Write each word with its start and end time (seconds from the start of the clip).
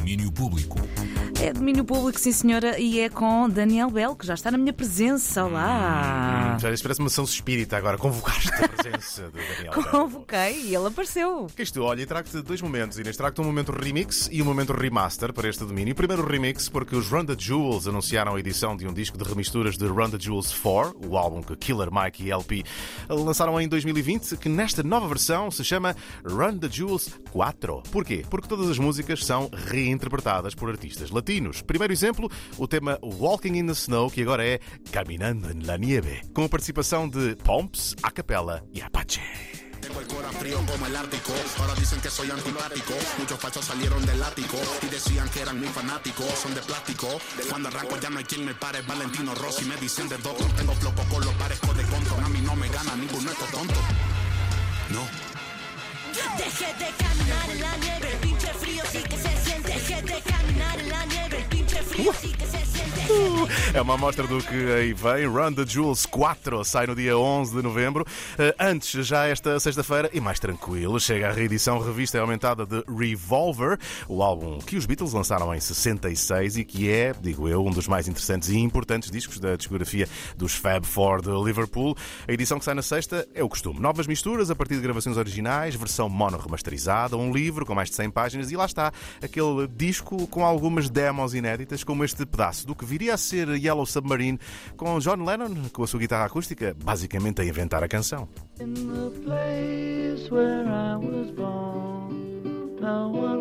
domínio 0.00 0.32
público. 0.32 0.78
É 1.42 1.52
domínio 1.52 1.84
público, 1.84 2.18
sim 2.18 2.32
senhora, 2.32 2.78
e 2.78 3.00
é 3.00 3.10
com 3.10 3.48
Daniel 3.50 3.90
Bell, 3.90 4.16
que 4.16 4.26
já 4.26 4.32
está 4.32 4.50
na 4.50 4.56
minha 4.56 4.72
presença. 4.72 5.44
Olá! 5.44 6.56
Já 6.60 6.70
isso 6.70 6.82
parece 6.82 7.00
uma 7.00 7.06
ação 7.06 7.24
espírita 7.24 7.78
agora, 7.78 7.96
convocaste 7.96 8.50
a 8.52 8.68
presença 8.68 9.30
do 9.30 9.38
Daniel. 9.38 9.72
Convoquei 9.90 10.60
e 10.66 10.74
ele 10.74 10.88
apareceu. 10.88 11.46
Que 11.56 11.62
isto, 11.62 11.82
olha, 11.82 12.02
e 12.02 12.06
trago-te 12.06 12.42
dois 12.42 12.60
momentos, 12.60 12.98
Inês. 12.98 13.16
Trago-te 13.16 13.40
um 13.40 13.44
momento 13.44 13.72
remix 13.72 14.28
e 14.30 14.42
um 14.42 14.44
momento 14.44 14.74
remaster 14.74 15.32
para 15.32 15.48
este 15.48 15.64
domínio. 15.64 15.94
Primeiro 15.94 16.22
o 16.22 16.26
remix, 16.26 16.68
porque 16.68 16.94
os 16.94 17.08
the 17.08 17.34
Jewels 17.38 17.88
anunciaram 17.88 18.34
a 18.34 18.40
edição 18.40 18.76
de 18.76 18.86
um 18.86 18.92
disco 18.92 19.16
de 19.16 19.24
remisturas 19.24 19.78
de 19.78 19.86
the 19.86 20.18
Jewels 20.20 20.52
4, 20.52 21.00
o 21.08 21.16
álbum 21.16 21.42
que 21.42 21.56
Killer 21.56 21.88
Mike 21.90 22.24
e 22.24 22.30
LP 22.30 22.62
lançaram 23.08 23.58
em 23.58 23.66
2020, 23.66 24.36
que 24.36 24.50
nesta 24.50 24.82
nova 24.82 25.08
versão 25.08 25.50
se 25.50 25.64
chama 25.64 25.96
the 26.60 26.68
Jewels 26.70 27.08
4. 27.30 27.84
Porquê? 27.90 28.22
Porque 28.28 28.46
todas 28.46 28.68
as 28.68 28.78
músicas 28.78 29.24
são 29.24 29.48
reinterpretadas 29.50 30.54
por 30.54 30.68
artistas 30.68 31.10
latinos. 31.10 31.62
Primeiro 31.62 31.94
exemplo, 31.94 32.30
o 32.58 32.68
tema 32.68 32.98
Walking 33.02 33.56
in 33.56 33.66
the 33.66 33.72
Snow, 33.72 34.10
que 34.10 34.20
agora 34.20 34.44
é 34.44 34.60
Caminando 34.92 35.50
en 35.50 35.66
la 35.66 35.78
Nieve, 35.78 36.20
com 36.34 36.49
participação 36.50 37.08
de 37.08 37.36
Pomps, 37.36 37.94
a 38.02 38.10
capela 38.10 38.62
e 38.74 38.82
Apache. 38.82 39.22
Tengo 39.80 40.00
el 40.00 40.06
cora 40.08 40.28
frío 40.32 40.58
como 40.66 40.86
el 40.86 40.94
Ártico. 40.94 41.32
Ahora 41.58 41.74
dicen 41.74 42.00
que 42.00 42.10
soy 42.10 42.30
antipático. 42.30 42.92
Muchos 43.18 43.38
falsos 43.38 43.64
salieron 43.64 44.04
del 44.04 44.22
ático 44.22 44.58
y 44.82 44.86
decían 44.86 45.28
que 45.30 45.40
eran 45.40 45.58
mis 45.58 45.70
fanáticos. 45.70 46.26
Son 46.42 46.54
de 46.54 46.60
plástico. 46.60 47.08
Cuando 47.48 47.68
arranco 47.68 47.98
ya 47.98 48.10
no 48.10 48.18
hay 48.18 48.24
quien 48.24 48.44
me 48.44 48.54
pare. 48.54 48.82
Valentino 48.82 49.34
Rossi 49.34 49.64
me 49.64 49.76
dicen 49.76 50.08
de 50.08 50.18
doctor. 50.18 50.50
Tengo 50.52 50.74
flow 50.74 50.92
con 51.10 51.24
los 51.24 51.34
parezco 51.34 51.72
de 51.72 51.84
control. 51.84 52.24
A 52.24 52.28
mí 52.28 52.40
no 52.42 52.54
me 52.56 52.68
gana 52.68 52.94
ninguno 52.96 53.30
estos 53.30 53.50
tonto. 53.50 53.80
No. 54.90 55.30
Deje 56.36 56.66
de 56.74 56.90
caminar 56.98 57.50
en 57.50 57.60
la 57.60 57.76
nieve, 57.78 58.12
el 58.12 58.18
pinche 58.18 58.52
frío 58.54 58.82
sí 58.90 59.02
que 59.02 59.16
se 59.16 59.44
siente. 59.44 59.72
Deje 59.72 60.02
de 60.02 60.20
caminar 60.20 60.78
en 60.78 60.88
la 60.90 61.06
nieve, 61.06 61.38
el 61.38 61.44
pinche 61.44 61.82
frío 61.82 62.12
sí. 62.20 62.29
É 63.72 63.80
uma 63.80 63.94
amostra 63.94 64.26
do 64.26 64.38
que 64.38 64.72
aí 64.72 64.92
vem. 64.92 65.26
Run 65.26 65.52
the 65.52 65.64
Jewels 65.64 66.04
4 66.04 66.64
sai 66.64 66.86
no 66.86 66.94
dia 66.94 67.16
11 67.16 67.54
de 67.54 67.62
novembro. 67.62 68.04
Eh, 68.38 68.54
Antes, 68.58 69.06
já 69.06 69.26
esta 69.26 69.58
sexta-feira, 69.60 70.10
e 70.12 70.20
mais 70.20 70.40
tranquilo, 70.40 70.98
chega 70.98 71.28
a 71.28 71.32
reedição 71.32 71.78
revista 71.78 72.18
e 72.18 72.20
aumentada 72.20 72.66
de 72.66 72.82
Revolver, 72.88 73.78
o 74.08 74.22
álbum 74.22 74.58
que 74.58 74.76
os 74.76 74.86
Beatles 74.86 75.12
lançaram 75.12 75.54
em 75.54 75.60
66 75.60 76.58
e 76.58 76.64
que 76.64 76.90
é, 76.90 77.14
digo 77.20 77.48
eu, 77.48 77.64
um 77.64 77.70
dos 77.70 77.88
mais 77.88 78.08
interessantes 78.08 78.48
e 78.48 78.58
importantes 78.58 79.10
discos 79.10 79.38
da 79.38 79.56
discografia 79.56 80.08
dos 80.36 80.54
Fab 80.54 80.84
Four 80.84 81.22
de 81.22 81.30
Liverpool. 81.30 81.96
A 82.28 82.32
edição 82.32 82.58
que 82.58 82.64
sai 82.64 82.74
na 82.74 82.82
sexta 82.82 83.26
é 83.34 83.42
o 83.42 83.48
costume. 83.48 83.80
Novas 83.80 84.06
misturas 84.06 84.50
a 84.50 84.54
partir 84.54 84.74
de 84.74 84.82
gravações 84.82 85.16
originais, 85.16 85.74
versão 85.74 86.08
mono 86.08 86.38
remasterizada, 86.38 87.16
um 87.16 87.32
livro 87.32 87.64
com 87.64 87.74
mais 87.74 87.88
de 87.88 87.96
100 87.96 88.10
páginas 88.10 88.50
e 88.50 88.56
lá 88.56 88.66
está 88.66 88.92
aquele 89.22 89.66
disco 89.68 90.26
com 90.26 90.44
algumas 90.44 90.90
demos 90.90 91.34
inéditas, 91.34 91.82
como 91.82 92.04
este 92.04 92.26
pedaço 92.26 92.66
do 92.66 92.74
que 92.74 92.84
viria 92.84 92.99
a 93.08 93.16
ser 93.16 93.48
Yellow 93.56 93.86
Submarine, 93.86 94.38
com 94.76 94.98
John 94.98 95.24
Lennon, 95.24 95.70
com 95.72 95.84
a 95.84 95.86
sua 95.86 96.00
guitarra 96.00 96.26
acústica, 96.26 96.76
basicamente 96.84 97.40
a 97.40 97.44
inventar 97.44 97.82
a 97.82 97.88
canção. 97.88 98.28
In 98.60 98.74
the 98.74 99.10
place 99.24 100.30
where 100.30 100.66
I 100.66 100.96
was 100.96 101.30
born, 101.30 102.30
no 102.80 103.40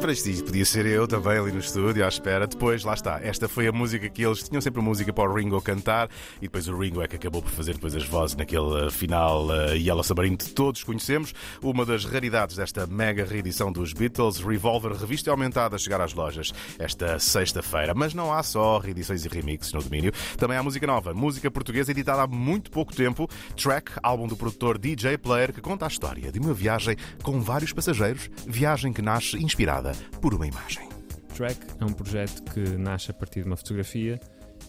para 0.00 0.12
isto 0.12 0.44
podia 0.44 0.64
ser 0.64 0.86
eu 0.86 1.06
também 1.06 1.36
ali 1.36 1.52
no 1.52 1.58
estúdio 1.58 2.02
à 2.02 2.08
espera. 2.08 2.46
Depois, 2.46 2.84
lá 2.84 2.94
está. 2.94 3.20
Esta 3.22 3.46
foi 3.46 3.66
a 3.66 3.72
música 3.72 4.08
que 4.08 4.24
eles 4.24 4.42
tinham 4.42 4.60
sempre 4.60 4.80
música 4.80 5.12
para 5.12 5.28
o 5.28 5.34
Ringo 5.34 5.60
cantar 5.60 6.08
e 6.38 6.42
depois 6.42 6.66
o 6.68 6.78
Ringo 6.78 7.02
é 7.02 7.06
que 7.06 7.16
acabou 7.16 7.42
por 7.42 7.50
fazer 7.50 7.74
depois 7.74 7.94
as 7.94 8.04
vozes 8.04 8.34
naquele 8.34 8.86
uh, 8.86 8.90
final 8.90 9.48
uh, 9.48 9.76
Yellow 9.76 10.02
Submarine 10.02 10.38
que 10.38 10.48
todos 10.52 10.82
conhecemos. 10.84 11.34
Uma 11.62 11.84
das 11.84 12.06
raridades 12.06 12.56
desta 12.56 12.86
mega 12.86 13.26
reedição 13.26 13.70
dos 13.70 13.92
Beatles, 13.92 14.38
Revolver, 14.38 14.92
revista 14.92 15.30
aumentada 15.30 15.76
a 15.76 15.78
chegar 15.78 16.00
às 16.00 16.14
lojas 16.14 16.50
esta 16.78 17.18
sexta-feira. 17.18 17.92
Mas 17.94 18.14
não 18.14 18.32
há 18.32 18.42
só 18.42 18.78
reedições 18.78 19.26
e 19.26 19.28
remixes 19.28 19.74
no 19.74 19.82
domínio. 19.82 20.12
Também 20.38 20.56
há 20.56 20.62
música 20.62 20.86
nova, 20.86 21.12
música 21.12 21.50
portuguesa 21.50 21.90
editada 21.90 22.22
há 22.22 22.26
muito 22.26 22.70
pouco 22.70 22.96
tempo. 22.96 23.28
Track, 23.54 23.92
álbum 24.02 24.26
do 24.26 24.36
produtor 24.36 24.78
DJ 24.78 25.18
Player, 25.18 25.52
que 25.52 25.60
conta 25.60 25.84
a 25.84 25.88
história 25.88 26.32
de 26.32 26.38
uma 26.38 26.54
viagem 26.54 26.96
com 27.22 27.38
vários 27.42 27.74
passageiros, 27.74 28.30
viagem 28.46 28.94
que 28.94 29.02
nasce 29.02 29.36
inspirada 29.36 29.89
por 30.20 30.34
uma 30.34 30.46
imagem. 30.46 30.88
Track 31.34 31.58
é 31.80 31.84
um 31.84 31.92
projeto 31.92 32.42
que 32.52 32.60
nasce 32.76 33.10
a 33.10 33.14
partir 33.14 33.42
de 33.42 33.46
uma 33.46 33.56
fotografia 33.56 34.20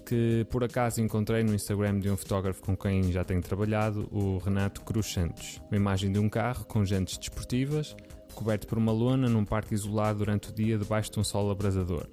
que 0.06 0.46
por 0.50 0.64
acaso 0.64 1.02
encontrei 1.02 1.44
no 1.44 1.54
Instagram 1.54 2.00
de 2.00 2.09
um 2.09 2.18
fotógrafo 2.18 2.62
com 2.62 2.76
quem 2.76 3.12
já 3.12 3.24
tenho 3.24 3.42
trabalhado, 3.42 4.08
o 4.12 4.38
Renato 4.38 4.81
Cruz 4.81 5.08
Santos. 5.08 5.62
Uma 5.70 5.78
imagem 5.78 6.12
de 6.12 6.20
um 6.20 6.30
carro 6.30 6.66
com 6.66 6.86
jantes 6.86 7.18
desportivas, 7.18 7.96
coberto 8.34 8.68
por 8.68 8.78
uma 8.78 8.92
lona 8.92 9.30
num 9.30 9.46
parque 9.46 9.74
isolado 9.74 10.20
durante 10.20 10.50
o 10.50 10.54
dia 10.54 10.78
debaixo 10.78 11.12
de 11.12 11.20
um 11.20 11.24
sol 11.24 11.52
abrasador. 11.52 12.08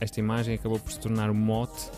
Esta 0.00 0.20
imagem 0.20 0.54
acabou 0.54 0.78
por 0.78 0.92
se 0.92 0.98
tornar 0.98 1.30
um 1.30 1.34
mote 1.34 1.90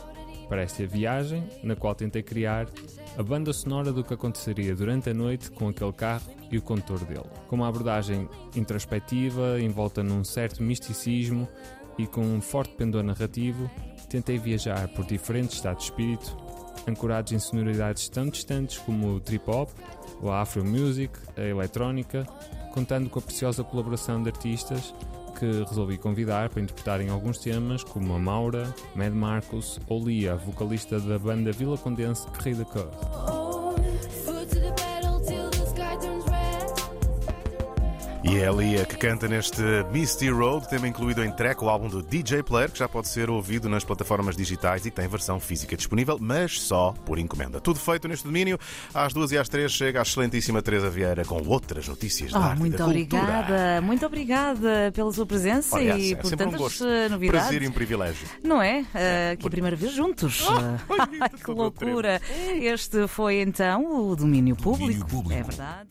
para 0.48 0.62
esta 0.62 0.86
viagem, 0.86 1.44
na 1.62 1.74
qual 1.74 1.94
tentei 1.94 2.22
criar 2.22 2.68
a 3.16 3.22
banda 3.22 3.52
sonora 3.52 3.92
do 3.92 4.04
que 4.04 4.14
aconteceria 4.14 4.74
durante 4.74 5.10
a 5.10 5.14
noite 5.14 5.50
com 5.50 5.68
aquele 5.68 5.92
carro 5.92 6.30
e 6.50 6.58
o 6.58 6.62
condutor 6.62 7.04
dele. 7.04 7.28
Com 7.48 7.56
uma 7.56 7.68
abordagem 7.68 8.28
introspectiva, 8.54 9.60
envolta 9.60 10.02
num 10.02 10.24
certo 10.24 10.62
misticismo 10.62 11.48
e 11.98 12.06
com 12.06 12.22
um 12.22 12.40
forte 12.40 12.74
pendor 12.74 13.02
narrativo, 13.02 13.70
tentei 14.08 14.38
viajar 14.38 14.88
por 14.88 15.04
diferentes 15.04 15.56
estados 15.56 15.84
de 15.84 15.90
espírito, 15.90 16.36
ancorados 16.86 17.32
em 17.32 17.38
sonoridades 17.38 18.08
tão 18.08 18.28
distantes 18.28 18.78
como 18.78 19.14
o 19.14 19.20
trip-hop, 19.20 19.70
o 20.20 20.30
afro 20.30 20.64
music, 20.64 21.12
a 21.36 21.42
eletrónica, 21.42 22.24
contando 22.72 23.08
com 23.08 23.18
a 23.18 23.22
preciosa 23.22 23.62
colaboração 23.62 24.22
de 24.22 24.30
artistas 24.30 24.92
que 25.34 25.64
resolvi 25.68 25.98
convidar 25.98 26.48
para 26.48 26.62
interpretarem 26.62 27.08
alguns 27.10 27.38
temas, 27.38 27.82
como 27.82 28.14
a 28.14 28.18
Maura, 28.18 28.74
Mad 28.94 29.12
Marcos 29.12 29.80
ou 29.88 30.04
Lia, 30.04 30.36
vocalista 30.36 30.98
da 31.00 31.18
banda 31.18 31.52
Vila 31.52 31.76
Condense 31.76 32.26
Rei 32.42 32.54
da 32.54 32.64
Cor. 32.64 33.43
E 38.26 38.38
é 38.38 38.48
a 38.48 38.52
Lia 38.52 38.86
que 38.86 38.96
canta 38.96 39.28
neste 39.28 39.60
Misty 39.92 40.30
Road, 40.30 40.66
tema 40.68 40.88
incluído 40.88 41.22
em 41.22 41.30
track, 41.30 41.62
o 41.62 41.68
álbum 41.68 41.88
do 41.88 42.02
DJ 42.02 42.42
Player, 42.42 42.70
que 42.70 42.78
já 42.78 42.88
pode 42.88 43.06
ser 43.08 43.28
ouvido 43.28 43.68
nas 43.68 43.84
plataformas 43.84 44.34
digitais 44.34 44.86
e 44.86 44.90
tem 44.90 45.06
versão 45.06 45.38
física 45.38 45.76
disponível, 45.76 46.16
mas 46.18 46.58
só 46.58 46.94
por 47.04 47.18
encomenda. 47.18 47.60
Tudo 47.60 47.78
feito 47.78 48.08
neste 48.08 48.24
domínio. 48.24 48.58
Às 48.94 49.12
duas 49.12 49.30
e 49.30 49.36
às 49.36 49.46
três 49.48 49.72
chega 49.72 49.98
a 49.98 50.02
excelentíssima 50.02 50.62
Teresa 50.62 50.88
Vieira 50.88 51.22
com 51.24 51.46
outras 51.46 51.86
notícias 51.86 52.32
da 52.32 52.40
Oh, 52.40 52.42
arte 52.44 52.58
muito 52.60 52.78
da 52.78 52.84
cultura. 52.84 53.02
obrigada, 53.22 53.80
muito 53.82 54.06
obrigada 54.06 54.90
pela 54.94 55.12
sua 55.12 55.26
presença 55.26 55.76
Aliás, 55.76 56.02
e 56.02 56.12
é 56.14 56.16
por 56.16 56.32
um 56.32 56.36
tantas 56.36 56.60
gosto. 56.60 56.86
eh, 56.86 57.08
novidades. 57.10 57.40
Prazer 57.42 57.62
e 57.62 57.68
um 57.68 57.72
privilégio. 57.72 58.26
Não 58.42 58.62
é? 58.62 58.86
Eh, 58.94 59.36
que 59.38 59.46
a 59.46 59.50
primeira 59.50 59.76
vez 59.76 59.92
juntos. 59.92 60.46
Ai, 61.20 61.28
que 61.28 61.50
loucura! 61.50 62.20
Este 62.58 63.06
foi 63.06 63.42
então 63.42 64.08
o 64.10 64.16
domínio 64.16 64.56
público. 64.56 65.06
público. 65.06 65.32
É 65.38 65.42
verdade. 65.42 65.88